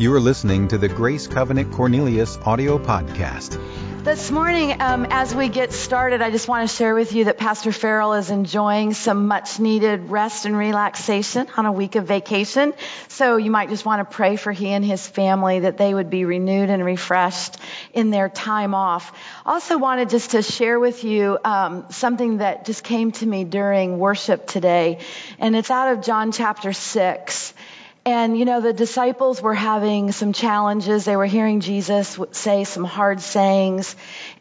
[0.00, 3.62] You are listening to the Grace Covenant Cornelius audio podcast.
[4.02, 7.36] This morning, um, as we get started, I just want to share with you that
[7.36, 12.72] Pastor Farrell is enjoying some much needed rest and relaxation on a week of vacation.
[13.08, 16.08] So you might just want to pray for he and his family that they would
[16.08, 17.58] be renewed and refreshed
[17.92, 19.12] in their time off.
[19.44, 23.98] Also wanted just to share with you um, something that just came to me during
[23.98, 25.00] worship today,
[25.38, 27.52] and it's out of John chapter six.
[28.04, 31.04] And, you know, the disciples were having some challenges.
[31.04, 33.94] They were hearing Jesus say some hard sayings,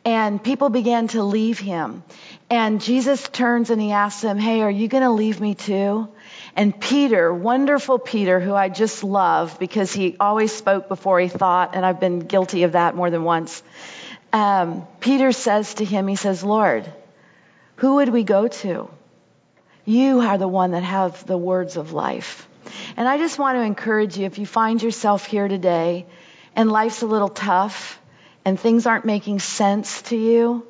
[0.05, 2.03] and people began to leave him.
[2.49, 6.07] And Jesus turns and he asks them, Hey, are you going to leave me too?
[6.55, 11.75] And Peter, wonderful Peter, who I just love because he always spoke before he thought,
[11.75, 13.61] and I've been guilty of that more than once.
[14.31, 16.91] Um, Peter says to him, He says, Lord,
[17.75, 18.89] who would we go to?
[19.85, 22.48] You are the one that have the words of life.
[22.97, 26.05] And I just want to encourage you if you find yourself here today
[26.55, 27.99] and life's a little tough
[28.45, 30.65] and things aren't making sense to you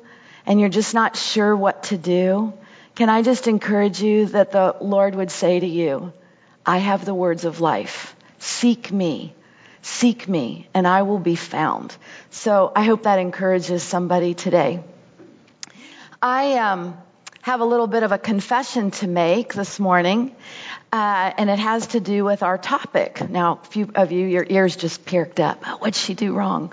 [0.46, 2.52] and you're just not sure what to do,
[2.94, 6.12] can I just encourage you that the Lord would say to you,
[6.66, 8.14] I have the words of life.
[8.38, 9.34] Seek me.
[9.82, 11.96] Seek me and I will be found.
[12.30, 14.82] So I hope that encourages somebody today.
[16.20, 16.98] I um,
[17.42, 20.36] have a little bit of a confession to make this morning.
[20.92, 23.30] Uh, and it has to do with our topic.
[23.30, 25.64] Now, a few of you, your ears just perked up.
[25.64, 26.72] What'd she do wrong?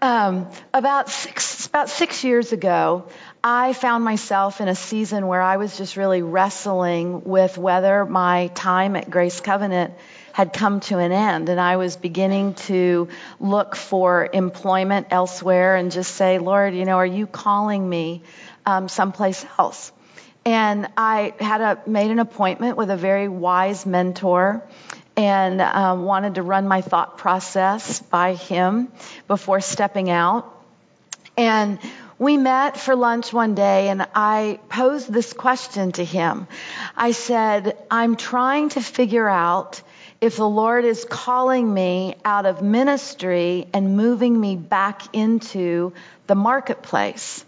[0.00, 3.08] Um, about six, about six years ago,
[3.42, 8.52] I found myself in a season where I was just really wrestling with whether my
[8.54, 9.94] time at Grace Covenant
[10.32, 13.08] had come to an end and I was beginning to
[13.40, 18.22] look for employment elsewhere and just say, Lord, you know, are you calling me
[18.64, 19.92] um, someplace else?
[20.46, 24.62] And I had a, made an appointment with a very wise mentor
[25.16, 28.86] and um, wanted to run my thought process by him
[29.26, 30.48] before stepping out.
[31.36, 31.80] And
[32.16, 36.46] we met for lunch one day and I posed this question to him.
[36.96, 39.82] I said, I'm trying to figure out
[40.20, 45.92] if the Lord is calling me out of ministry and moving me back into
[46.28, 47.44] the marketplace.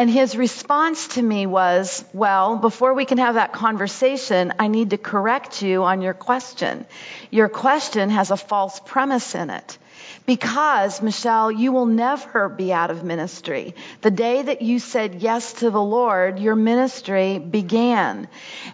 [0.00, 4.88] And his response to me was, well, before we can have that conversation, I need
[4.90, 6.86] to correct you on your question.
[7.30, 9.76] Your question has a false premise in it.
[10.30, 13.74] Because, Michelle, you will never be out of ministry.
[14.00, 18.28] The day that you said yes to the Lord, your ministry began.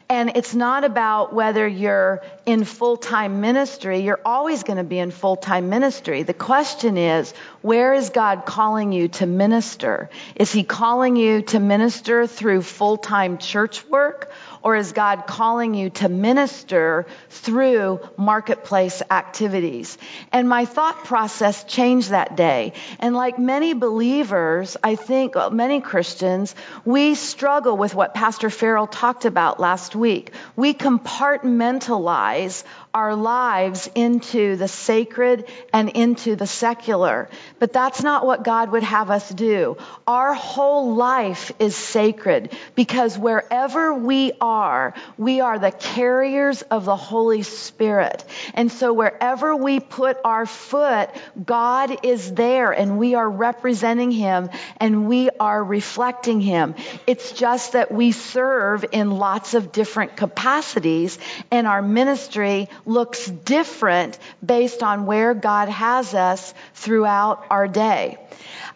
[0.07, 4.01] And it's not about whether you're in full-time ministry.
[4.01, 6.25] You're always going to be in full-time ministry.
[6.25, 10.11] The question is, where is God calling you to minister?
[10.35, 14.31] Is He calling you to minister through full-time church work?
[14.67, 19.97] Or is God calling you to minister through marketplace activities?
[20.33, 22.73] And my thought process changed that day.
[22.99, 26.53] And like many believers, I think many Christians,
[26.85, 30.33] we struggle with what Pastor Farrell talked about last week.
[30.57, 32.65] We compartmentalize
[32.97, 37.29] our lives into the sacred and into the secular.
[37.59, 39.77] But that's not what God would have us do.
[40.07, 46.97] Our whole life is sacred because wherever we are, we are the carriers of the
[46.97, 48.25] Holy Spirit.
[48.55, 51.11] And so wherever we put our foot,
[51.45, 56.75] God is there and we are representing Him and we are reflecting Him.
[57.07, 61.19] It's just that we serve in lots of different capacities
[61.51, 68.19] and our ministry looks different based on where God has us throughout our day.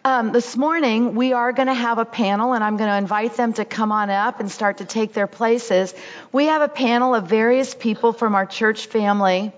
[0.03, 3.37] Um, this morning, we are going to have a panel, and I'm going to invite
[3.37, 5.93] them to come on up and start to take their places.
[6.31, 9.51] We have a panel of various people from our church family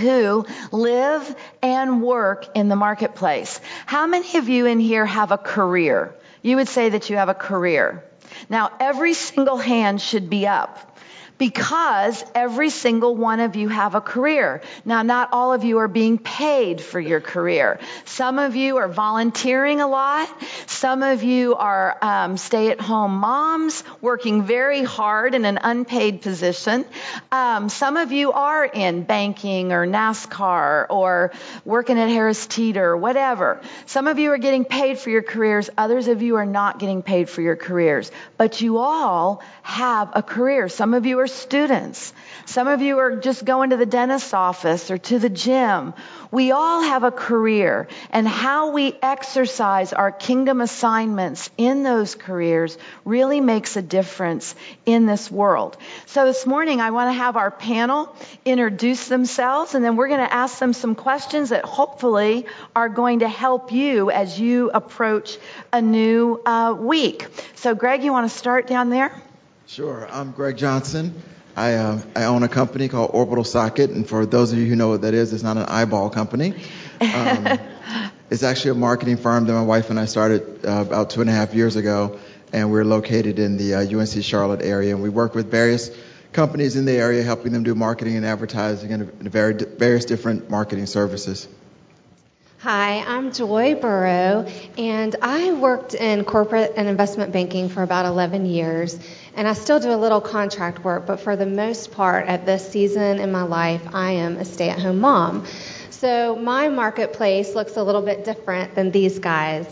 [0.00, 3.60] who live and work in the marketplace.
[3.84, 6.14] How many of you in here have a career?
[6.42, 8.02] You would say that you have a career.
[8.48, 10.95] Now, every single hand should be up
[11.38, 14.62] because every single one of you have a career.
[14.84, 17.78] Now, not all of you are being paid for your career.
[18.04, 20.28] Some of you are volunteering a lot.
[20.66, 26.84] Some of you are um, stay-at-home moms working very hard in an unpaid position.
[27.30, 31.32] Um, some of you are in banking or NASCAR or
[31.64, 33.60] working at Harris Teeter or whatever.
[33.86, 35.68] Some of you are getting paid for your careers.
[35.76, 38.10] Others of you are not getting paid for your careers.
[38.36, 40.68] But you all have a career.
[40.68, 42.12] Some of you are students.
[42.44, 45.94] Some of you are just going to the dentist's office or to the gym.
[46.30, 52.78] We all have a career and how we exercise our kingdom assignments in those careers
[53.04, 55.76] really makes a difference in this world.
[56.06, 58.14] So this morning I want to have our panel
[58.44, 63.20] introduce themselves and then we're going to ask them some questions that hopefully are going
[63.20, 65.38] to help you as you approach
[65.72, 67.26] a new uh, week.
[67.56, 69.12] So Greg, you want to start down there?
[69.68, 70.06] Sure.
[70.08, 71.12] I'm Greg Johnson.
[71.56, 74.76] I, uh, I own a company called Orbital Socket, and for those of you who
[74.76, 76.54] know what that is, it's not an eyeball company.
[77.00, 77.58] Um,
[78.30, 81.28] it's actually a marketing firm that my wife and I started uh, about two and
[81.28, 82.20] a half years ago,
[82.52, 85.90] and we're located in the uh, UNC Charlotte area, and we work with various
[86.32, 91.48] companies in the area, helping them do marketing and advertising and various different marketing services.
[92.60, 94.46] Hi, I'm Joy Burrow,
[94.76, 98.98] and I worked in corporate and investment banking for about 11 years,
[99.36, 102.68] and I still do a little contract work, but for the most part, at this
[102.68, 105.44] season in my life, I am a stay at home mom.
[105.90, 109.66] So my marketplace looks a little bit different than these guys.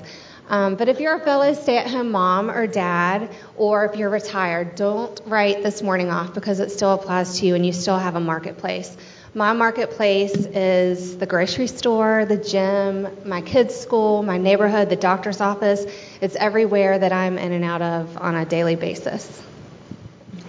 [0.50, 4.11] Um, but if you're a fellow stay at home mom or dad, or if you're
[4.11, 7.96] retired, don't write this morning off because it still applies to you and you still
[7.96, 8.94] have a marketplace.
[9.32, 15.40] My marketplace is the grocery store, the gym, my kids' school, my neighborhood, the doctor's
[15.40, 15.84] office.
[16.20, 19.43] It's everywhere that I'm in and out of on a daily basis.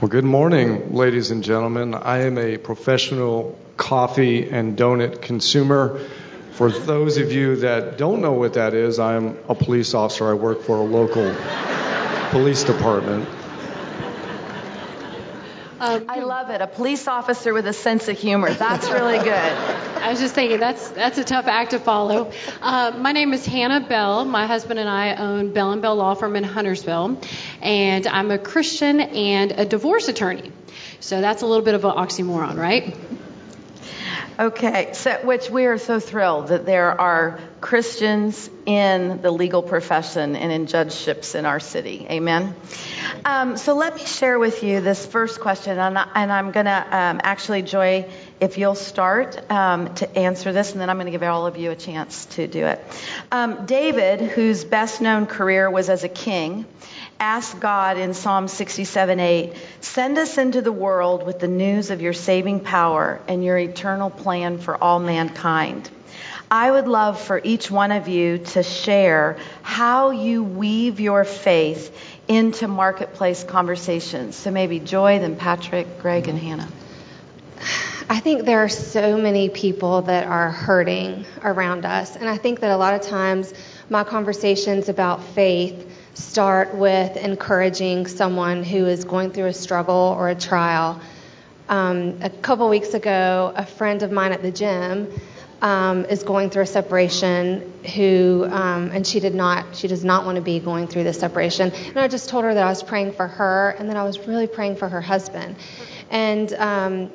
[0.05, 1.95] Well, good morning, ladies and gentlemen.
[1.95, 5.97] I am a professional coffee and donut consumer.
[6.51, 10.29] For those of you that don't know what that is, I am a police officer.
[10.29, 11.33] I work for a local
[12.29, 13.27] police department.
[15.77, 16.61] Um, I love it.
[16.61, 18.53] A police officer with a sense of humor.
[18.53, 19.27] That's really good.
[19.27, 22.31] I was just thinking that's that's a tough act to follow.
[22.61, 24.23] Uh, my name is Hannah Bell.
[24.23, 27.19] My husband and I own Bell and Bell Law Firm in Huntersville,
[27.61, 30.51] and I'm a Christian and a divorce attorney.
[31.01, 32.95] So that's a little bit of an oxymoron, right?
[34.37, 40.35] Okay, so which we are so thrilled that there are Christians in the legal profession
[40.35, 42.05] and in judgeships in our city.
[42.09, 42.53] Amen.
[43.23, 46.71] Um, so let me share with you this first question, and, I, am going to
[46.71, 48.09] um, actually, Joy,
[48.41, 51.55] if you'll start um, to answer this, and then I'm going to give all of
[51.55, 52.83] you a chance to do it.
[53.31, 56.65] Um, David, whose best known career was as a king,
[57.19, 62.01] ask God in Psalm 67 8, send us into the world with the news of
[62.01, 65.89] your saving power and your eternal plan for all mankind.
[66.49, 71.95] I would love for each one of you to share how you weave your faith
[72.27, 74.35] into marketplace conversations.
[74.35, 76.47] So maybe Joy, then Patrick, Greg, and mm-hmm.
[76.47, 76.69] Hannah.
[78.07, 82.15] I think there are so many people that are hurting around us.
[82.15, 83.51] And I think that a lot of times
[83.89, 90.29] my conversations about faith start with encouraging someone who is going through a struggle or
[90.29, 90.99] a trial.
[91.69, 95.11] Um, a couple weeks ago, a friend of mine at the gym
[95.61, 100.25] um, is going through a separation who um, and she did not she does not
[100.25, 102.83] want to be going through this separation and i just told her that i was
[102.83, 105.55] praying for her and that i was really praying for her husband
[106.11, 107.09] and um,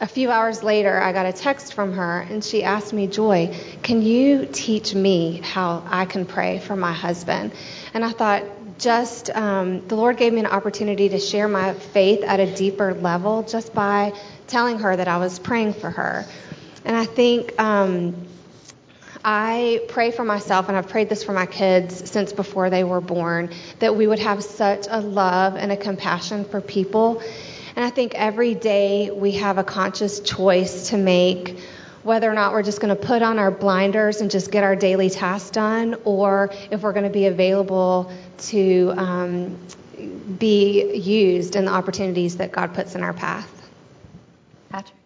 [0.00, 3.52] a few hours later, I got a text from her, and she asked me, Joy,
[3.82, 7.52] can you teach me how I can pray for my husband?
[7.98, 8.44] And I thought,
[8.78, 12.94] just um, the Lord gave me an opportunity to share my faith at a deeper
[12.94, 14.12] level just by
[14.46, 16.24] telling her that I was praying for her.
[16.84, 18.14] And I think um,
[19.24, 23.00] I pray for myself, and I've prayed this for my kids since before they were
[23.00, 27.20] born, that we would have such a love and a compassion for people
[27.78, 31.60] and I think every day we have a conscious choice to make
[32.08, 34.74] whether or not we're just going to put on our blinders and just get our
[34.74, 39.58] daily tasks done, or if we're going to be available to um,
[40.38, 43.50] be used in the opportunities that God puts in our path.
[44.70, 44.96] Patrick?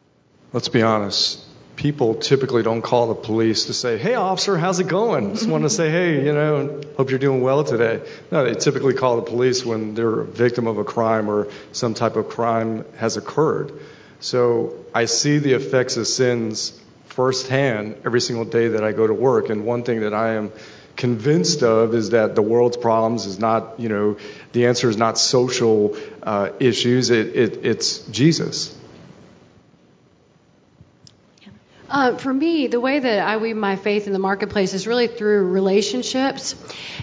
[0.53, 4.87] Let's be honest people typically don't call the police to say, hey, officer, how's it
[4.87, 5.35] going?
[5.35, 8.07] Just want to say, hey, you know, hope you're doing well today.
[8.31, 11.95] No, they typically call the police when they're a victim of a crime or some
[11.95, 13.73] type of crime has occurred.
[14.21, 16.79] So I see the effects of sins
[17.13, 19.51] firsthand every single day that I go to work.
[19.51, 20.53] And one thing that I am
[20.97, 24.17] convinced of is that the world's problems is not, you know,
[24.53, 28.77] the answer is not social uh, issues, it, it, it's Jesus.
[31.93, 35.09] Uh, for me, the way that I weave my faith in the marketplace is really
[35.09, 36.55] through relationships.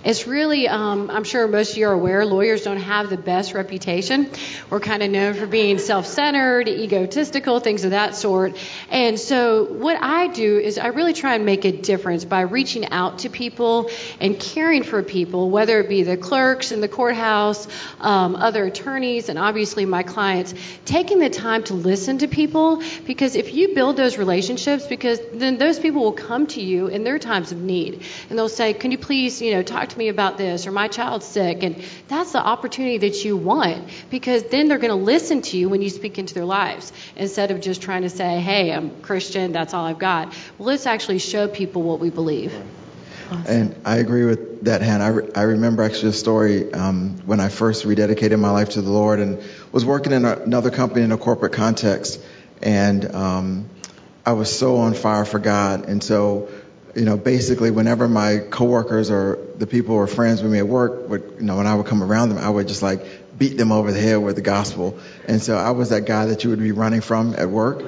[0.04, 3.54] It's really, um, I'm sure most of you are aware, lawyers don't have the best
[3.54, 4.32] reputation.
[4.72, 8.58] We're kind of known for being self centered, egotistical, things of that sort.
[8.90, 12.90] And so, what I do is I really try and make a difference by reaching
[12.90, 17.68] out to people and caring for people, whether it be the clerks in the courthouse,
[18.00, 20.56] um, other attorneys, and obviously my clients,
[20.86, 25.58] taking the time to listen to people because if you build those relationships, because then
[25.58, 28.92] those people will come to you in their times of need and they'll say, Can
[28.92, 31.64] you please, you know, talk to me about this or my child's sick?
[31.64, 35.70] And that's the opportunity that you want because then they're going to listen to you
[35.70, 39.52] when you speak into their lives instead of just trying to say, Hey, I'm Christian,
[39.52, 40.34] that's all I've got.
[40.58, 42.54] Well, let's actually show people what we believe.
[43.32, 43.46] Awesome.
[43.48, 45.04] And I agree with that, Hannah.
[45.04, 48.82] I, re- I remember actually a story um, when I first rededicated my life to
[48.82, 52.20] the Lord and was working in a, another company in a corporate context.
[52.62, 53.70] And um,
[54.30, 55.90] I was so on fire for God.
[55.90, 56.50] And so,
[56.96, 61.10] you know, basically whenever my coworkers or the people or friends with me at work
[61.10, 63.04] would, you know, when I would come around them, I would just like
[63.40, 65.00] beat them over the head with the gospel.
[65.28, 67.82] And so I was that guy that you would be running from at work.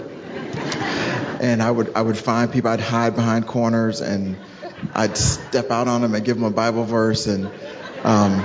[1.39, 4.35] and I would, I would find people, I'd hide behind corners and
[4.95, 7.27] I'd step out on them and give them a Bible verse.
[7.27, 7.51] And,
[8.03, 8.43] um,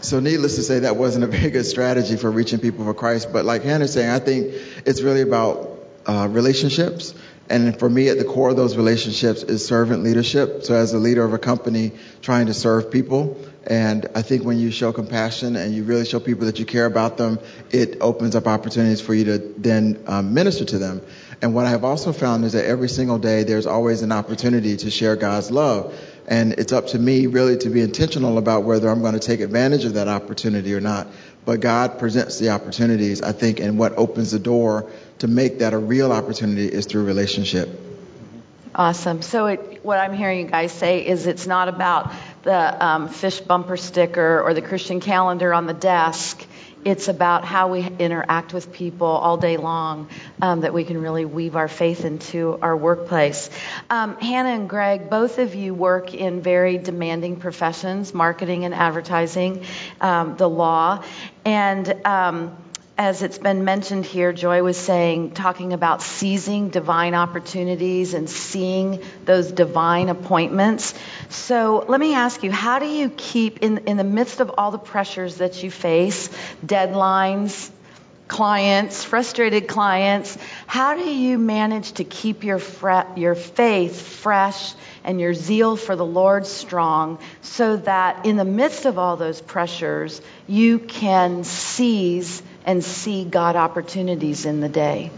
[0.00, 3.32] so needless to say, that wasn't a very good strategy for reaching people for Christ.
[3.32, 4.54] But like Hannah's saying, I think
[4.86, 5.73] it's really about
[6.06, 7.14] uh, relationships.
[7.48, 10.64] And for me, at the core of those relationships is servant leadership.
[10.64, 11.92] So as a leader of a company,
[12.22, 13.36] trying to serve people.
[13.66, 16.86] And I think when you show compassion and you really show people that you care
[16.86, 17.38] about them,
[17.70, 21.02] it opens up opportunities for you to then um, minister to them.
[21.42, 24.76] And what I have also found is that every single day there's always an opportunity
[24.78, 25.94] to share God's love.
[26.26, 29.40] And it's up to me really to be intentional about whether I'm going to take
[29.40, 31.06] advantage of that opportunity or not.
[31.44, 35.72] But God presents the opportunities, I think, and what opens the door to make that
[35.72, 37.68] a real opportunity is through relationship.
[38.74, 39.22] Awesome.
[39.22, 43.40] So it, what I'm hearing you guys say is it's not about the um, fish
[43.40, 46.44] bumper sticker or the Christian calendar on the desk.
[46.84, 50.08] It's about how we interact with people all day long
[50.42, 53.48] um, that we can really weave our faith into our workplace.
[53.88, 59.64] Um, Hannah and Greg, both of you work in very demanding professions, marketing and advertising,
[60.00, 61.02] um, the law,
[61.44, 62.54] and um,
[62.96, 69.02] as it's been mentioned here, Joy was saying, talking about seizing divine opportunities and seeing
[69.24, 70.94] those divine appointments.
[71.28, 74.70] So let me ask you, how do you keep, in, in the midst of all
[74.70, 76.28] the pressures that you face,
[76.64, 77.70] deadlines,
[78.28, 84.72] clients, frustrated clients, how do you manage to keep your, fre- your faith fresh
[85.02, 89.40] and your zeal for the Lord strong so that in the midst of all those
[89.40, 95.10] pressures, you can seize and see God opportunities in the day?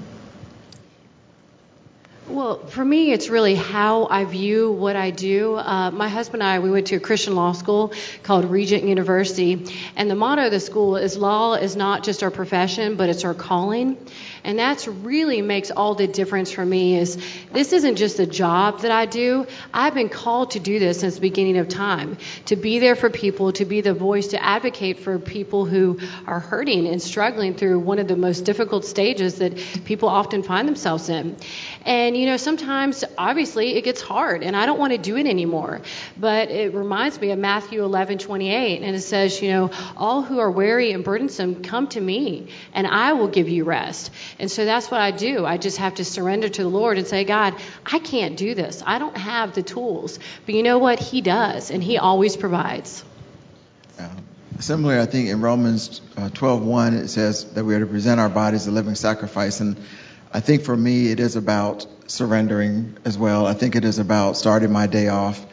[2.28, 5.54] Well, for me, it's really how I view what I do.
[5.54, 7.92] Uh, my husband and I, we went to a Christian law school
[8.24, 12.32] called Regent University, and the motto of the school is law is not just our
[12.32, 13.96] profession, but it's our calling.
[14.46, 17.18] And that's really makes all the difference for me is
[17.52, 19.48] this isn't just a job that I do.
[19.74, 23.10] I've been called to do this since the beginning of time, to be there for
[23.10, 25.98] people, to be the voice, to advocate for people who
[26.28, 30.68] are hurting and struggling through one of the most difficult stages that people often find
[30.68, 31.36] themselves in.
[31.84, 35.26] And, you know, sometimes, obviously, it gets hard, and I don't want to do it
[35.26, 35.82] anymore.
[36.16, 40.38] But it reminds me of Matthew 11, 28, and it says, you know, all who
[40.38, 44.12] are weary and burdensome, come to me, and I will give you rest.
[44.38, 45.46] And so that's what I do.
[45.46, 48.82] I just have to surrender to the Lord and say, God, I can't do this.
[48.84, 50.18] I don't have the tools.
[50.44, 50.98] But you know what?
[50.98, 53.02] He does, and He always provides.
[53.98, 54.08] Uh,
[54.60, 58.28] similarly, I think in Romans uh, 12:1 it says that we are to present our
[58.28, 59.76] bodies a living sacrifice, and
[60.32, 63.46] I think for me, it is about surrendering as well.
[63.46, 65.44] I think it is about starting my day off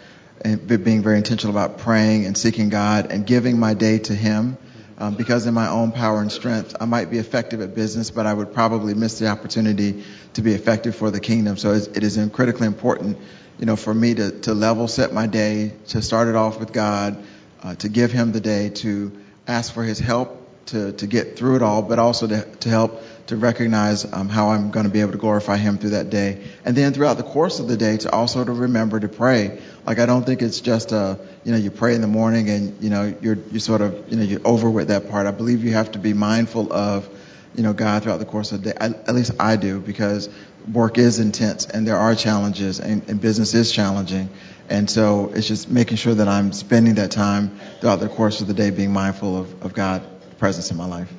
[0.41, 4.57] and being very intentional about praying and seeking God and giving my day to Him.
[4.97, 8.27] Um, because in my own power and strength, I might be effective at business, but
[8.27, 11.57] I would probably miss the opportunity to be effective for the kingdom.
[11.57, 13.17] So it is critically important,
[13.59, 16.73] you know, for me to, to level set my day, to start it off with
[16.73, 17.23] God,
[17.63, 19.11] uh, to give Him the day, to
[19.47, 23.01] ask for His help to, to get through it all, but also to, to help
[23.27, 26.43] to recognize um, how I'm going to be able to glorify Him through that day.
[26.65, 29.61] And then throughout the course of the day, to also to remember to pray.
[29.85, 32.81] Like I don't think it's just a, you know, you pray in the morning and
[32.81, 35.25] you know you're you sort of you know you're over with that part.
[35.25, 37.07] I believe you have to be mindful of,
[37.55, 38.77] you know, God throughout the course of the day.
[38.79, 40.29] I, at least I do because
[40.71, 44.29] work is intense and there are challenges and, and business is challenging.
[44.69, 48.47] And so it's just making sure that I'm spending that time throughout the course of
[48.47, 50.05] the day being mindful of, of God's
[50.37, 51.11] presence in my life.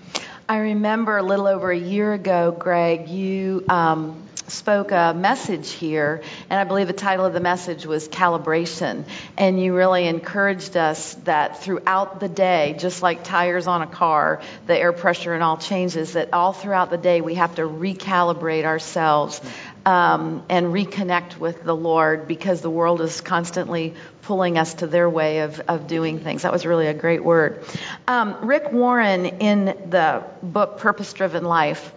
[0.47, 6.23] I remember a little over a year ago, Greg, you um, spoke a message here,
[6.51, 9.05] and I believe the title of the message was Calibration.
[9.39, 14.43] And you really encouraged us that throughout the day, just like tires on a car,
[14.67, 18.65] the air pressure and all changes, that all throughout the day we have to recalibrate
[18.65, 19.41] ourselves
[19.87, 25.09] um, and reconnect with the Lord because the world is constantly pulling us to their
[25.09, 26.43] way of, of doing things.
[26.43, 27.65] That was really a great word.
[28.09, 31.93] Um, Rick Warren, in the book Purpose Driven Life,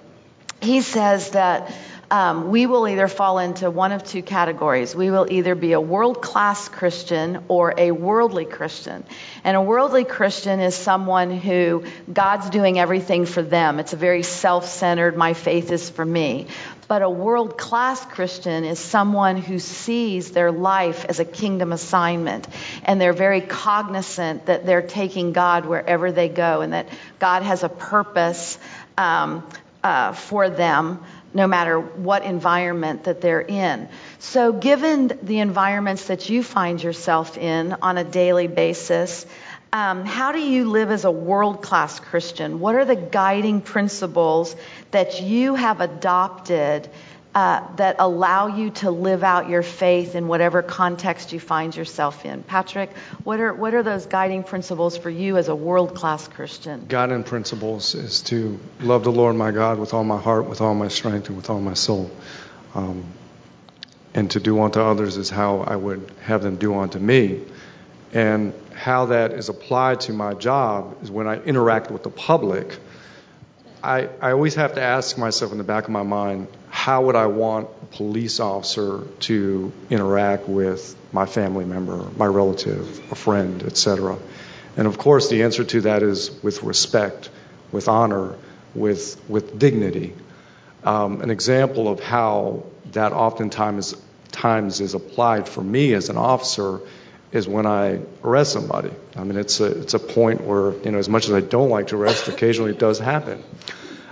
[0.61, 1.71] he says that
[2.09, 4.95] um, we will either fall into one of two categories.
[4.95, 9.03] We will either be a world class Christian or a worldly Christian.
[9.43, 13.79] And a worldly Christian is someone who God's doing everything for them.
[13.79, 16.47] It's a very self centered, my faith is for me.
[16.87, 22.47] But a world class Christian is someone who sees their life as a kingdom assignment.
[22.83, 26.87] And they're very cognizant that they're taking God wherever they go and that
[27.19, 28.57] God has a purpose
[28.97, 29.45] um,
[29.83, 31.03] uh, for them
[31.33, 33.89] no matter what environment that they're in.
[34.19, 39.25] So, given the environments that you find yourself in on a daily basis,
[39.73, 42.59] um, how do you live as a world class Christian?
[42.59, 44.55] What are the guiding principles
[44.91, 46.89] that you have adopted
[47.35, 52.25] uh, that allow you to live out your faith in whatever context you find yourself
[52.25, 52.41] in?
[52.41, 52.89] Patrick,
[53.23, 56.85] what are, what are those guiding principles for you as a world class Christian?
[56.89, 60.73] Guiding principles is to love the Lord my God with all my heart, with all
[60.73, 62.09] my strength, and with all my soul.
[62.73, 63.05] Um,
[64.15, 67.41] and to do unto others is how I would have them do unto me.
[68.13, 72.79] And how that is applied to my job is when I interact with the public,
[73.83, 77.15] I, I always have to ask myself in the back of my mind, how would
[77.15, 83.63] I want a police officer to interact with my family member, my relative, a friend,
[83.63, 84.17] etc.?
[84.75, 87.29] And of course, the answer to that is with respect,
[87.71, 88.35] with honor,
[88.75, 90.13] with, with dignity.
[90.83, 93.95] Um, an example of how that oftentimes
[94.31, 96.79] times is applied for me as an officer
[97.31, 98.91] is when I arrest somebody.
[99.15, 101.69] I mean, it's a, it's a point where, you know, as much as I don't
[101.69, 103.43] like to arrest, occasionally it does happen.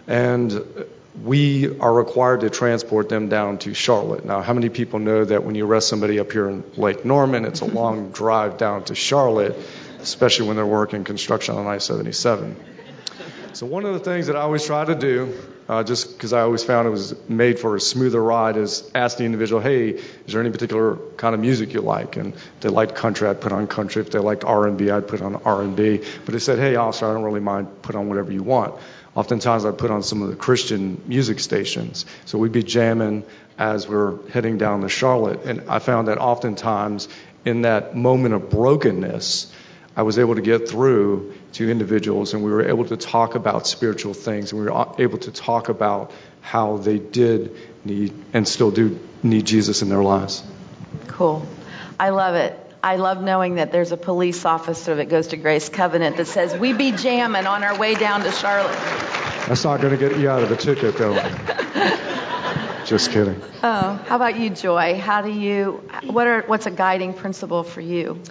[0.07, 0.86] And
[1.24, 4.25] we are required to transport them down to Charlotte.
[4.25, 7.45] Now, how many people know that when you arrest somebody up here in Lake Norman,
[7.45, 7.77] it's a mm-hmm.
[7.77, 9.55] long drive down to Charlotte,
[10.01, 12.57] especially when they're working construction on I 77?
[13.53, 15.33] So, one of the things that I always try to do
[15.67, 19.17] uh, just because I always found it was made for a smoother ride, is ask
[19.17, 22.17] the individual, hey, is there any particular kind of music you like?
[22.17, 24.01] And if they liked country, I'd put on country.
[24.01, 26.03] If they liked R&B, I'd put on R&B.
[26.24, 28.75] But they said, hey, officer, I don't really mind, put on whatever you want.
[29.15, 32.05] Oftentimes, I'd put on some of the Christian music stations.
[32.25, 33.24] So we'd be jamming
[33.57, 35.45] as we're heading down to Charlotte.
[35.45, 37.07] And I found that oftentimes
[37.43, 39.51] in that moment of brokenness,
[39.96, 43.66] I was able to get through to individuals and we were able to talk about
[43.66, 47.55] spiritual things and we were able to talk about how they did
[47.86, 50.44] need and still do need Jesus in their lives.
[51.08, 51.48] Cool.
[51.98, 52.60] I love it.
[52.84, 56.53] I love knowing that there's a police officer that goes to Grace Covenant that says,
[56.55, 58.77] We be jamming on our way down to Charlotte.
[59.48, 61.16] That's not going to get you out of the ticket, though.
[62.86, 63.42] Just kidding.
[63.64, 65.00] Oh, how about you, Joy?
[65.00, 68.22] How do you, what are, what's a guiding principle for you?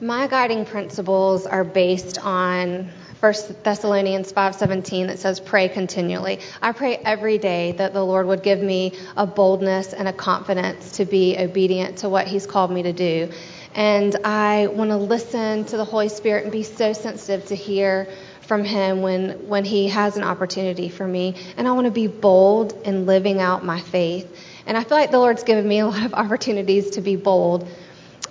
[0.00, 3.34] My guiding principles are based on 1
[3.64, 6.38] Thessalonians 5:17 that says pray continually.
[6.62, 10.98] I pray every day that the Lord would give me a boldness and a confidence
[10.98, 13.30] to be obedient to what he's called me to do.
[13.74, 18.06] And I want to listen to the Holy Spirit and be so sensitive to hear
[18.42, 21.34] from him when when he has an opportunity for me.
[21.56, 24.32] And I want to be bold in living out my faith.
[24.64, 27.68] And I feel like the Lord's given me a lot of opportunities to be bold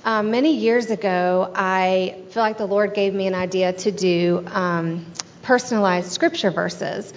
[0.07, 4.41] um, many years ago, I feel like the Lord gave me an idea to do
[4.47, 5.05] um,
[5.41, 7.13] personalized scripture verses.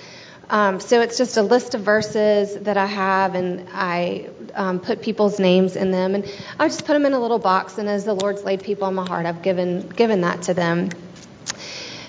[0.48, 5.02] Um, so it's just a list of verses that I have, and I um, put
[5.02, 6.24] people's names in them, and
[6.58, 7.78] I just put them in a little box.
[7.78, 10.90] And as the Lord's laid people on my heart, I've given given that to them.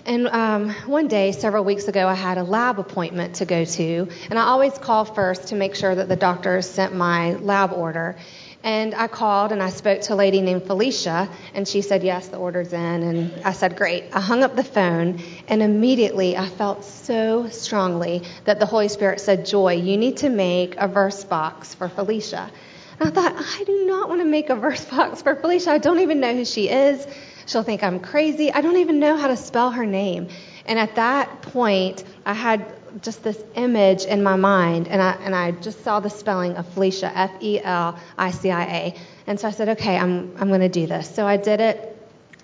[0.07, 4.07] And um, one day, several weeks ago, I had a lab appointment to go to,
[4.31, 8.17] and I always call first to make sure that the doctor sent my lab order.
[8.63, 12.27] And I called and I spoke to a lady named Felicia, and she said, Yes,
[12.27, 13.03] the order's in.
[13.03, 14.05] And I said, Great.
[14.13, 19.19] I hung up the phone, and immediately I felt so strongly that the Holy Spirit
[19.19, 22.51] said, Joy, you need to make a verse box for Felicia.
[22.99, 25.71] And I thought, I do not want to make a verse box for Felicia.
[25.71, 27.07] I don't even know who she is.
[27.47, 28.51] She'll think I'm crazy.
[28.51, 30.27] I don't even know how to spell her name.
[30.67, 35.35] And at that point, I had just this image in my mind, and I, and
[35.35, 38.95] I just saw the spelling of Felicia, F E L I C I A.
[39.27, 41.13] And so I said, okay, I'm, I'm going to do this.
[41.13, 41.87] So I did it.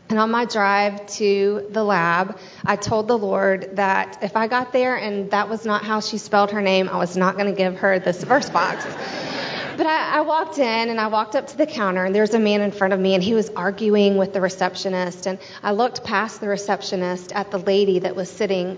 [0.10, 4.72] And on my drive to the lab, I told the Lord that if I got
[4.72, 7.58] there and that was not how she spelled her name, I was not going to
[7.58, 8.86] give her this verse box.
[9.76, 12.34] but I, I walked in and I walked up to the counter and there was
[12.34, 15.74] a man in front of me and he was arguing with the receptionist and I
[15.74, 18.78] looked past the receptionist at the lady that was sitting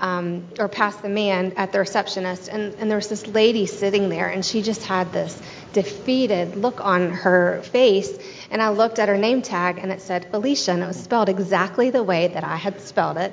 [0.00, 4.08] um, or past the man at the receptionist and, and there was this lady sitting
[4.08, 5.40] there and she just had this
[5.72, 8.10] defeated look on her face
[8.50, 11.28] and I looked at her name tag and it said Felicia and it was spelled
[11.28, 13.32] exactly the way that I had spelled it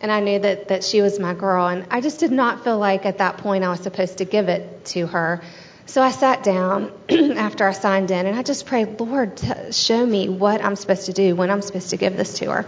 [0.00, 1.66] and I knew that, that she was my girl.
[1.66, 4.48] And I just did not feel like at that point I was supposed to give
[4.48, 5.42] it to her.
[5.86, 9.40] So I sat down after I signed in and I just prayed, Lord,
[9.70, 12.66] show me what I'm supposed to do, when I'm supposed to give this to her.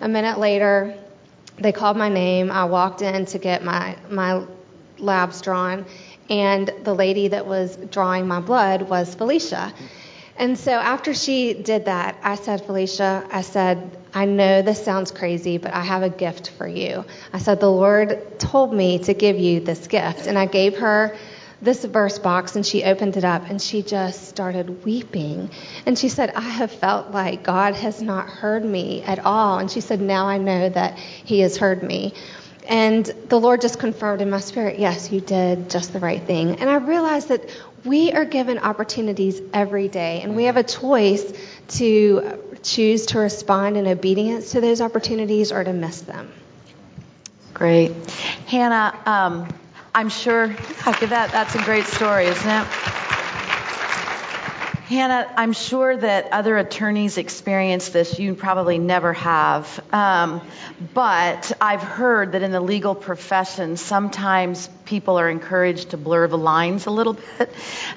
[0.00, 0.96] A minute later,
[1.60, 2.50] they called my name.
[2.50, 4.44] I walked in to get my, my
[4.98, 5.86] labs drawn,
[6.30, 9.72] and the lady that was drawing my blood was Felicia.
[10.36, 15.10] And so after she did that, I said, Felicia, I said, I know this sounds
[15.10, 17.04] crazy, but I have a gift for you.
[17.32, 20.28] I said, the Lord told me to give you this gift.
[20.28, 21.16] And I gave her
[21.60, 25.50] this verse box and she opened it up and she just started weeping.
[25.86, 29.58] And she said, I have felt like God has not heard me at all.
[29.58, 32.14] And she said, now I know that he has heard me.
[32.68, 36.60] And the Lord just confirmed in my spirit, yes, you did just the right thing.
[36.60, 37.48] And I realized that
[37.84, 41.24] we are given opportunities every day, and we have a choice
[41.68, 46.30] to choose to respond in obedience to those opportunities or to miss them.
[47.54, 47.92] Great.
[48.46, 49.48] Hannah, um,
[49.94, 52.66] I'm sure, that, that's a great story, isn't it?
[54.88, 58.18] Hannah, I'm sure that other attorneys experience this.
[58.18, 59.84] You probably never have.
[59.92, 60.40] Um,
[60.94, 66.38] but I've heard that in the legal profession, sometimes people are encouraged to blur the
[66.38, 67.52] lines a little bit,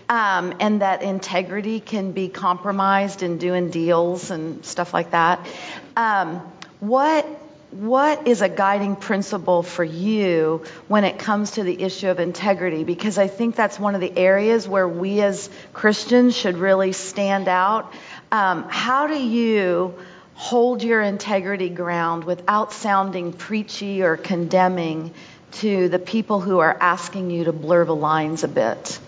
[0.10, 5.48] um, and that integrity can be compromised in doing deals and stuff like that.
[5.96, 6.42] Um,
[6.82, 7.26] what
[7.72, 12.84] what is a guiding principle for you when it comes to the issue of integrity?
[12.84, 17.48] Because I think that's one of the areas where we as Christians should really stand
[17.48, 17.94] out.
[18.30, 19.96] Um, how do you
[20.34, 25.14] hold your integrity ground without sounding preachy or condemning
[25.54, 29.00] to the people who are asking you to blur the lines a bit?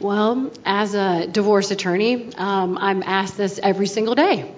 [0.00, 4.55] Well, as a divorce attorney, um, I'm asked this every single day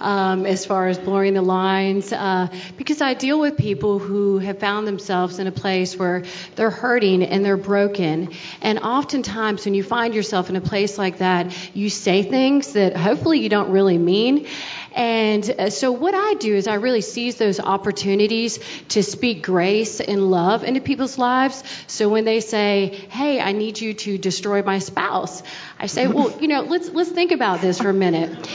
[0.00, 4.58] um, as far as blurring the lines, uh, because I deal with people who have
[4.58, 6.24] found themselves in a place where
[6.56, 8.30] they're hurting and they're broken.
[8.60, 12.96] And oftentimes, when you find yourself in a place like that, you say things that
[12.96, 14.46] hopefully you don't really mean.
[14.94, 18.58] And uh, so, what I do is I really seize those opportunities
[18.90, 21.62] to speak grace and love into people's lives.
[21.86, 25.42] So, when they say, Hey, I need you to destroy my spouse,
[25.78, 28.48] I say, Well, you know, let's, let's think about this for a minute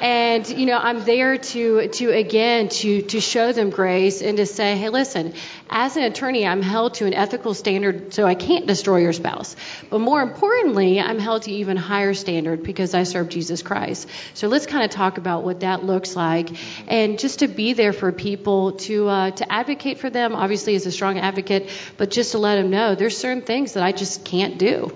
[0.00, 4.46] and you know i'm there to to again to to show them grace and to
[4.46, 5.32] say hey listen
[5.70, 9.56] as an attorney i'm held to an ethical standard so i can't destroy your spouse.
[9.90, 14.08] But more importantly i'm held to even higher standard because i serve jesus christ.
[14.34, 16.50] So let's kind of talk about what that looks like.
[16.88, 20.86] And just to be there for people to uh, to advocate for them obviously as
[20.86, 24.24] a strong advocate but just to let them know there's certain things that i just
[24.24, 24.92] can't do.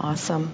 [0.00, 0.50] Awesome.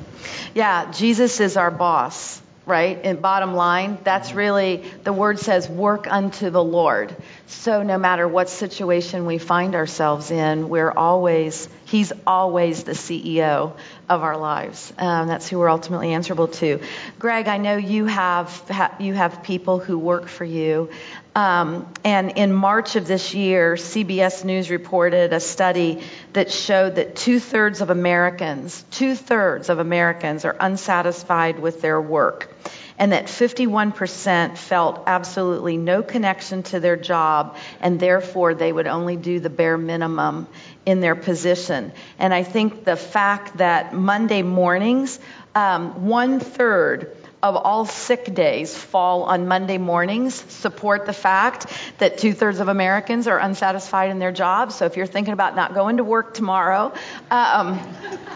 [0.54, 3.00] Yeah jesus is our boss right?
[3.02, 7.16] And bottom line, that's really, the word says, work unto the Lord.
[7.46, 13.74] So no matter what situation we find ourselves in, we're always, He's always the CEO
[14.10, 14.92] of our lives.
[14.98, 16.80] Um, that's who we're ultimately answerable to.
[17.18, 20.90] Greg, I know you have, ha- you have people who work for you.
[21.38, 27.14] Um, and in March of this year, CBS News reported a study that showed that
[27.14, 32.52] two thirds of Americans, two thirds of Americans are unsatisfied with their work
[32.98, 39.14] and that 51% felt absolutely no connection to their job and therefore they would only
[39.14, 40.48] do the bare minimum
[40.84, 41.92] in their position.
[42.18, 45.20] And I think the fact that Monday mornings,
[45.54, 51.66] um, one third of all sick days fall on Monday mornings support the fact
[51.98, 54.74] that two thirds of Americans are unsatisfied in their jobs.
[54.74, 56.92] So if you're thinking about not going to work tomorrow,
[57.30, 57.80] um,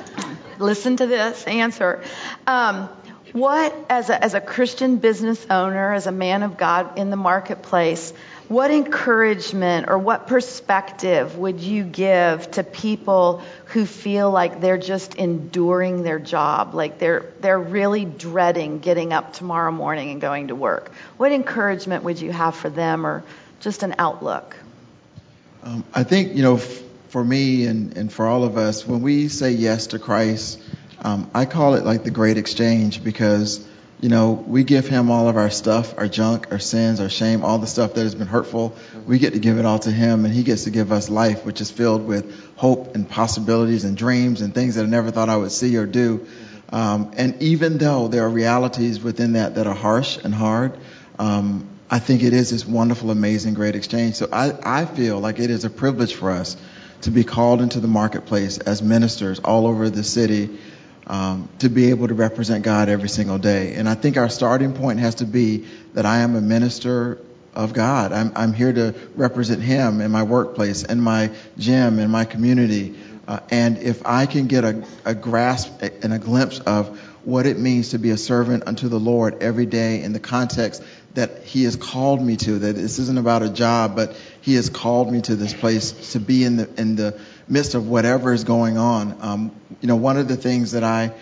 [0.59, 2.03] listen to this answer.
[2.47, 2.89] Um,
[3.33, 7.17] what, as a, as a Christian business owner, as a man of God in the
[7.17, 8.13] marketplace,
[8.53, 15.15] what encouragement or what perspective would you give to people who feel like they're just
[15.15, 20.55] enduring their job, like they're they're really dreading getting up tomorrow morning and going to
[20.55, 20.93] work?
[21.17, 23.25] What encouragement would you have for them, or
[23.61, 24.55] just an outlook?
[25.63, 29.01] Um, I think you know, f- for me and and for all of us, when
[29.01, 30.61] we say yes to Christ,
[31.01, 33.67] um, I call it like the great exchange because
[34.03, 37.45] you know, we give him all of our stuff, our junk, our sins, our shame,
[37.45, 38.75] all the stuff that has been hurtful.
[39.07, 41.45] We get to give it all to him, and he gets to give us life,
[41.45, 45.29] which is filled with hope and possibilities and dreams and things that I never thought
[45.29, 46.27] I would see or do.
[46.71, 50.77] Um, and even though there are realities within that that are harsh and hard,
[51.21, 54.17] um, I think it is this wonderful, amazing, great exchange.
[54.17, 56.57] So I, I feel like it is a privilege for us
[57.03, 60.59] to be called into the marketplace as ministers all over the city
[61.07, 63.75] um, to be able to represent God every single day.
[63.75, 67.19] And I think our starting point has to be that I am a minister
[67.55, 68.13] of God.
[68.13, 72.95] I'm, I'm here to represent Him in my workplace, in my gym, in my community.
[73.27, 77.59] Uh, and if I can get a, a grasp and a glimpse of what it
[77.59, 80.83] means to be a servant unto the Lord every day in the context
[81.15, 84.69] that He has called me to, that this isn't about a job, but He has
[84.69, 88.45] called me to this place to be in the, in the midst of whatever is
[88.45, 89.17] going on.
[89.21, 91.13] Um, you know, one of the things that I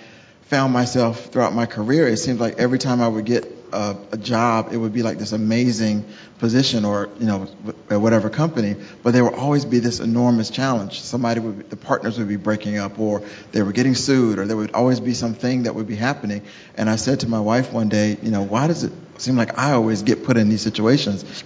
[0.43, 4.17] found myself throughout my career, it seems like every time I would get a, a,
[4.17, 6.05] job, it would be like this amazing
[6.39, 7.49] position or, you know,
[7.91, 11.01] at whatever company, but there would always be this enormous challenge.
[11.01, 14.57] Somebody would, the partners would be breaking up or they were getting sued or there
[14.57, 16.43] would always be something that would be happening.
[16.77, 19.59] And I said to my wife one day, you know, why does it seem like
[19.59, 21.45] I always get put in these situations?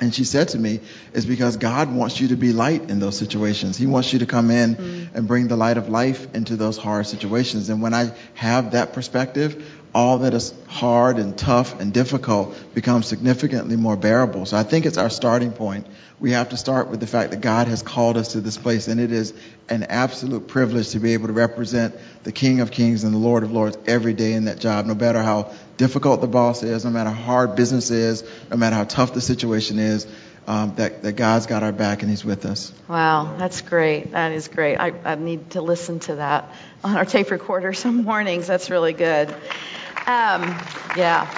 [0.00, 0.80] And she said to me,
[1.12, 3.76] "It's because God wants you to be light in those situations.
[3.76, 5.08] He wants you to come in mm.
[5.14, 7.68] and bring the light of life into those hard situations.
[7.68, 13.08] And when I have that perspective, all that is hard and tough and difficult becomes
[13.08, 14.46] significantly more bearable.
[14.46, 15.88] So I think it's our starting point.
[16.20, 18.86] We have to start with the fact that God has called us to this place,
[18.86, 19.34] and it is
[19.68, 23.42] an absolute privilege to be able to represent the King of Kings and the Lord
[23.42, 26.92] of Lords every day in that job, no matter how difficult the boss is, no
[26.92, 30.06] matter how hard business is, no matter how tough the situation is.
[30.46, 32.72] Um, that, that God's got our back and He's with us.
[32.88, 34.12] Wow, that's great.
[34.12, 34.76] That is great.
[34.76, 38.46] I, I need to listen to that on our tape recorder some mornings.
[38.46, 39.34] That's really good.
[40.08, 40.56] Um,
[40.96, 41.28] yeah.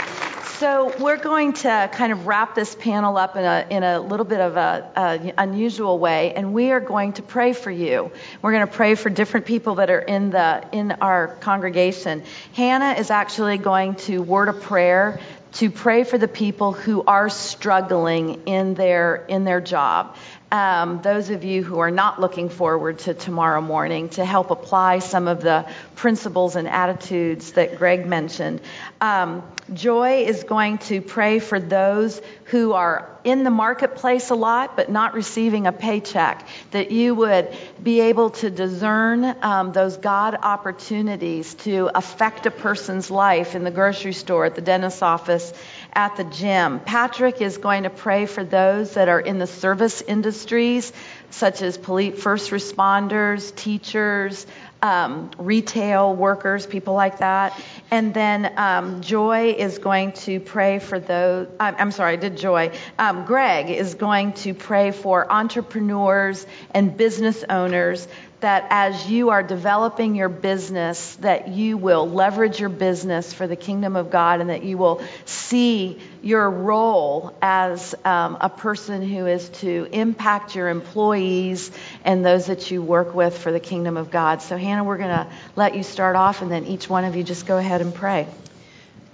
[0.59, 4.25] So we're going to kind of wrap this panel up in a, in a little
[4.25, 8.13] bit of a, a unusual way, and we are going to pray for you.
[8.41, 12.23] We're going to pray for different people that are in the in our congregation.
[12.55, 15.19] Hannah is actually going to word a prayer
[15.55, 20.15] to pray for the people who are struggling in their in their job
[20.53, 24.99] um, those of you who are not looking forward to tomorrow morning to help apply
[24.99, 28.61] some of the principles and attitudes that Greg mentioned.
[29.01, 34.77] Um, Joy is going to pray for those who are in the marketplace a lot
[34.77, 37.49] but not receiving a paycheck, that you would
[37.81, 43.71] be able to discern um, those God opportunities to affect a person's life in the
[43.71, 45.53] grocery store, at the dentist's office,
[45.95, 46.81] at the gym.
[46.81, 50.93] Patrick is going to pray for those that are in the service industries,
[51.31, 54.47] such as police, first responders, teachers,
[54.83, 57.59] um, retail workers, people like that.
[57.91, 61.49] And then um, Joy is going to pray for those.
[61.59, 62.73] I'm sorry, I did Joy.
[62.99, 68.09] Um, Greg is going to pray for entrepreneurs and business owners
[68.41, 73.57] that as you are developing your business, that you will leverage your business for the
[73.57, 79.27] kingdom of God and that you will see your role as um, a person who
[79.27, 81.71] is to impact your employees
[82.05, 84.43] and those that you work with for the kingdom of God.
[84.43, 85.27] So, Hannah, we're going to
[85.57, 88.27] let you start off and then each one of you just go ahead and pray.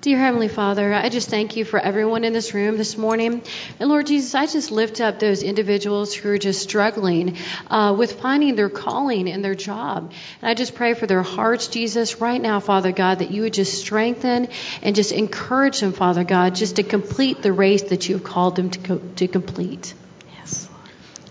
[0.07, 3.43] Dear Heavenly Father, I just thank you for everyone in this room this morning.
[3.81, 7.37] And Lord Jesus, I just lift up those individuals who are just struggling
[7.69, 10.13] uh, with finding their calling and their job.
[10.41, 13.55] And I just pray for their hearts, Jesus, right now, Father God, that you would
[13.55, 14.47] just strengthen
[14.81, 18.55] and just encourage them, Father God, just to complete the race that you have called
[18.55, 19.93] them to, co- to complete.
[20.39, 20.69] Yes.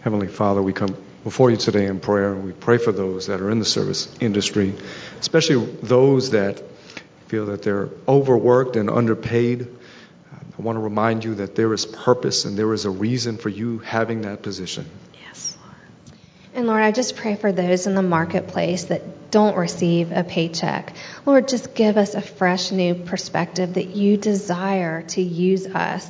[0.02, 2.36] Heavenly Father, we come before you today in prayer.
[2.36, 4.76] We pray for those that are in the service industry,
[5.22, 6.62] especially those that
[7.28, 9.68] feel that they're overworked and underpaid,
[10.58, 13.50] I want to remind you that there is purpose and there is a reason for
[13.50, 14.86] you having that position.
[15.22, 15.58] Yes.
[16.54, 20.96] And Lord, I just pray for those in the marketplace that don't receive a paycheck.
[21.26, 26.10] Lord, just give us a fresh new perspective that you desire to use us.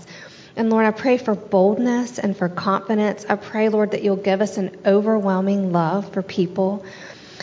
[0.55, 3.25] And Lord, I pray for boldness and for confidence.
[3.27, 6.85] I pray, Lord, that you'll give us an overwhelming love for people.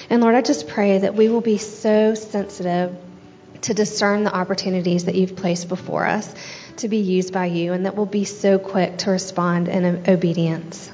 [0.08, 2.96] And Lord, I just pray that we will be so sensitive
[3.62, 6.32] to discern the opportunities that you've placed before us
[6.78, 10.90] to be used by you, and that we'll be so quick to respond in obedience.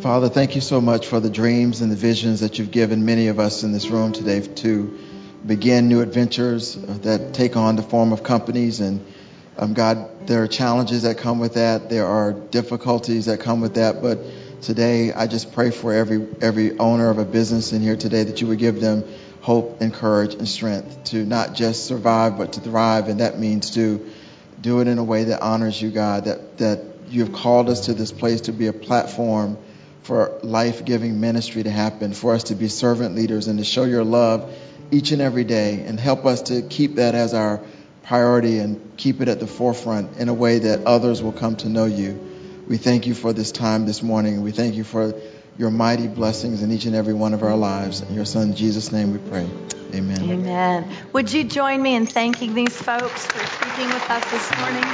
[0.00, 3.28] Father, thank you so much for the dreams and the visions that you've given many
[3.28, 4.98] of us in this room today to
[5.46, 8.80] begin new adventures that take on the form of companies.
[8.80, 9.04] And
[9.58, 11.90] um, God, there are challenges that come with that.
[11.90, 14.00] There are difficulties that come with that.
[14.00, 14.20] But
[14.62, 18.40] today, I just pray for every every owner of a business in here today that
[18.40, 19.04] you would give them
[19.44, 23.08] hope and courage and strength to not just survive but to thrive.
[23.08, 24.10] And that means to
[24.62, 26.80] do it in a way that honors you, God, that, that
[27.10, 29.58] you have called us to this place to be a platform
[30.02, 33.84] for life giving ministry to happen, for us to be servant leaders and to show
[33.84, 34.50] your love
[34.90, 37.60] each and every day and help us to keep that as our
[38.04, 41.68] priority and keep it at the forefront in a way that others will come to
[41.68, 42.18] know you.
[42.66, 44.40] We thank you for this time this morning.
[44.40, 45.12] We thank you for
[45.56, 48.00] your mighty blessings in each and every one of our lives.
[48.02, 49.48] In your son Jesus' name we pray.
[49.94, 50.30] Amen.
[50.30, 50.88] Amen.
[51.12, 54.84] Would you join me in thanking these folks for speaking with us this morning?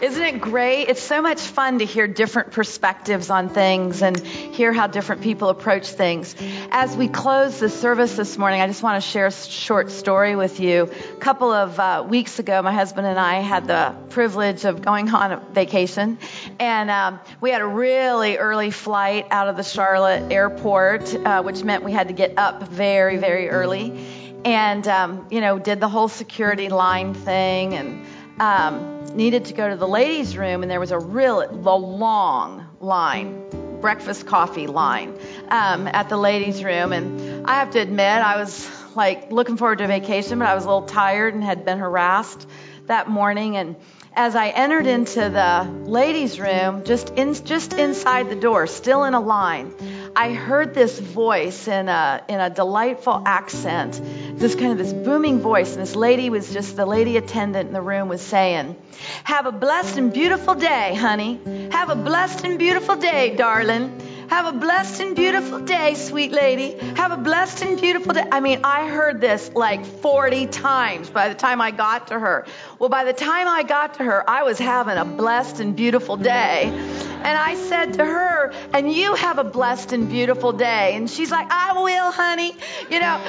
[0.00, 0.88] Isn't it great?
[0.88, 5.50] It's so much fun to hear different perspectives on things and hear how different people
[5.50, 6.34] approach things.
[6.70, 10.34] As we close the service this morning, I just want to share a short story
[10.34, 10.84] with you.
[10.84, 15.10] A couple of uh, weeks ago, my husband and I had the privilege of going
[15.10, 16.18] on a vacation,
[16.58, 21.62] and um, we had a really early flight out of the Charlotte airport, uh, which
[21.62, 24.06] meant we had to get up very, very early.
[24.44, 28.05] And, um, you know, did the whole security line thing and
[28.38, 33.80] um, needed to go to the ladies' room, and there was a real long line,
[33.80, 35.18] breakfast coffee line
[35.48, 36.92] um, at the ladies' room.
[36.92, 40.64] And I have to admit, I was like looking forward to vacation, but I was
[40.64, 42.46] a little tired and had been harassed
[42.86, 43.56] that morning.
[43.56, 43.76] And
[44.14, 49.14] as I entered into the ladies' room, just in, just inside the door, still in
[49.14, 49.74] a line,
[50.18, 54.00] I heard this voice in a in a delightful accent,
[54.38, 57.74] this kind of this booming voice, and this lady was just the lady attendant in
[57.74, 58.76] the room was saying,
[59.24, 61.38] "Have a blessed and beautiful day, honey.
[61.70, 66.76] Have a blessed and beautiful day, darling." Have a blessed and beautiful day, sweet lady.
[66.96, 68.24] Have a blessed and beautiful day.
[68.30, 72.44] I mean, I heard this like 40 times by the time I got to her.
[72.80, 76.16] Well, by the time I got to her, I was having a blessed and beautiful
[76.16, 76.64] day.
[76.64, 80.96] And I said to her, and you have a blessed and beautiful day.
[80.96, 82.56] And she's like, I will, honey.
[82.90, 83.20] You know,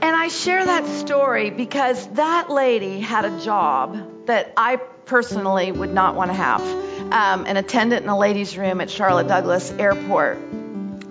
[0.00, 5.92] and I share that story because that lady had a job that I personally would
[5.92, 6.62] not want to have
[7.12, 10.38] um, an attendant in a ladies' room at Charlotte Douglas Airport.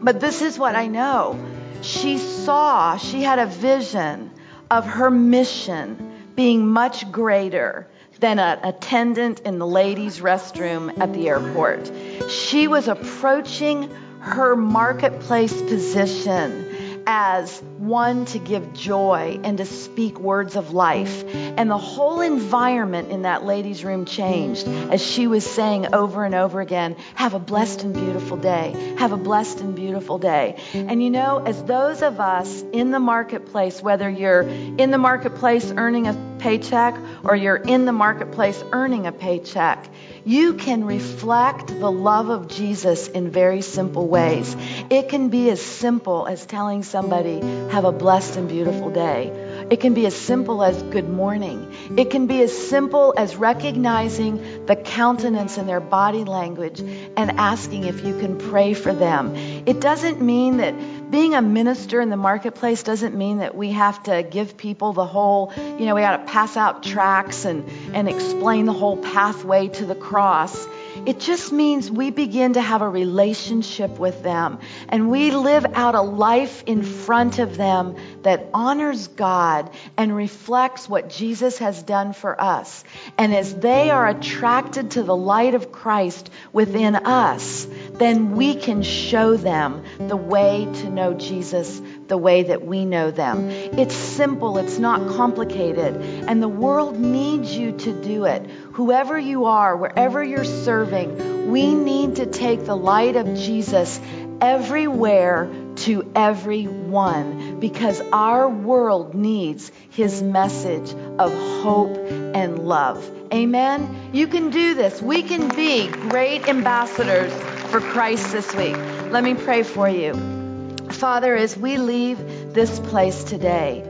[0.04, 1.40] But this is what I know.
[1.82, 4.32] She saw, she had a vision
[4.70, 7.88] of her mission being much greater
[8.20, 11.92] than an attendant in the ladies' restroom at the airport.
[12.30, 16.65] She was approaching her marketplace position
[17.08, 21.24] as one to give joy and to speak words of life.
[21.34, 26.36] And the whole environment in that lady's room changed as she was saying over and
[26.36, 28.96] over again, Have a blessed and beautiful day.
[28.98, 30.58] Have a blessed and beautiful day.
[30.74, 35.72] And you know, as those of us in the marketplace, whether you're in the marketplace
[35.76, 39.90] earning a paycheck or you're in the marketplace earning a paycheck,
[40.26, 44.56] you can reflect the love of Jesus in very simple ways.
[44.92, 47.40] It can be as simple as telling somebody,
[47.72, 49.45] have a blessed and beautiful day.
[49.70, 51.74] It can be as simple as good morning.
[51.98, 57.86] It can be as simple as recognizing the countenance in their body language and asking
[57.86, 59.36] if you can pray for them.
[59.66, 60.76] It doesn't mean that
[61.10, 65.06] being a minister in the marketplace doesn't mean that we have to give people the
[65.06, 69.68] whole, you know, we got to pass out tracts and, and explain the whole pathway
[69.70, 70.68] to the cross.
[71.06, 75.94] It just means we begin to have a relationship with them and we live out
[75.94, 82.14] a life in front of them that honors God and reflects what Jesus has done
[82.14, 82.84] for us.
[83.18, 88.82] And as they are attracted to the light of Christ within us, then we can
[88.82, 93.50] show them the way to know Jesus the way that we know them.
[93.50, 98.46] It's simple, it's not complicated, and the world needs you to do it.
[98.74, 104.00] Whoever you are, wherever you're serving, we need to take the light of Jesus
[104.42, 113.10] everywhere to everyone because our world needs his message of hope and love.
[113.34, 114.12] Amen.
[114.14, 115.02] You can do this.
[115.02, 117.34] We can be great ambassadors
[117.72, 118.78] for Christ this week.
[119.12, 120.45] Let me pray for you.
[120.92, 123.84] Father, as we leave this place today,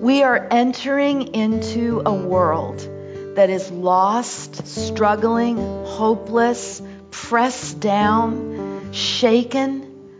[0.00, 2.80] we are entering into a world
[3.36, 10.10] that is lost, struggling, hopeless, pressed down, shaken.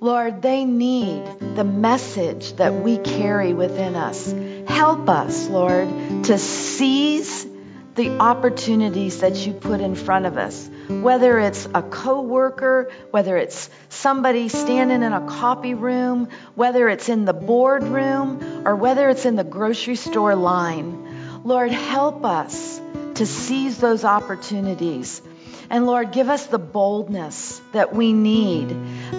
[0.00, 1.24] Lord, they need
[1.56, 4.32] the message that we carry within us.
[4.66, 5.88] Help us, Lord,
[6.24, 7.46] to seize
[7.94, 13.70] the opportunities that you put in front of us whether it's a coworker, whether it's
[13.88, 19.36] somebody standing in a copy room, whether it's in the boardroom, or whether it's in
[19.36, 21.42] the grocery store line.
[21.44, 22.80] Lord, help us
[23.14, 25.22] to seize those opportunities
[25.70, 28.70] And Lord, give us the boldness that we need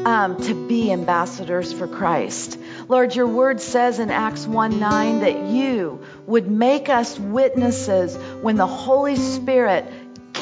[0.06, 2.60] um, to be ambassadors for Christ.
[2.88, 8.56] Lord, your word says in Acts 1 9 that you would make us witnesses when
[8.58, 9.86] the Holy Spirit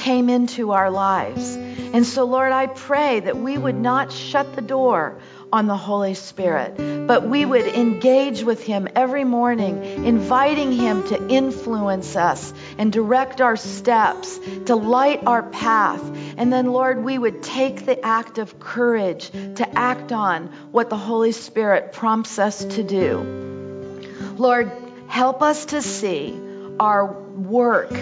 [0.04, 1.56] came into our lives.
[1.56, 5.18] And so, Lord, I pray that we would not shut the door
[5.54, 11.30] on the Holy Spirit, but we would engage with Him every morning, inviting Him to
[11.30, 16.04] influence us and direct our steps, to light our path.
[16.38, 20.98] And then, Lord, we would take the act of courage to act on what the
[20.98, 24.12] Holy Spirit prompts us to do.
[24.38, 24.70] Lord,
[25.08, 26.38] help us to see
[26.80, 27.94] our work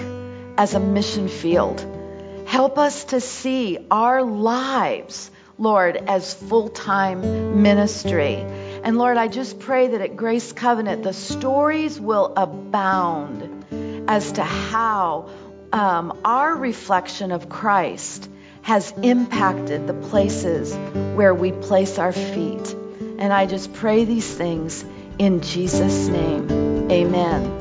[0.57, 1.90] as a mission field.
[2.51, 5.31] Help us to see our lives
[5.61, 8.37] Lord, as full time ministry.
[8.83, 13.63] And Lord, I just pray that at Grace Covenant, the stories will abound
[14.09, 15.29] as to how
[15.71, 18.27] um, our reflection of Christ
[18.63, 20.73] has impacted the places
[21.15, 22.73] where we place our feet.
[23.19, 24.83] And I just pray these things
[25.19, 26.89] in Jesus' name.
[26.91, 27.61] Amen.